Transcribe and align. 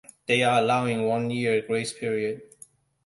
They 0.25 0.41
are 0.41 0.57
allowing 0.57 1.01
a 1.01 1.07
one-year 1.07 1.61
grace 1.67 1.93
period. 1.93 2.41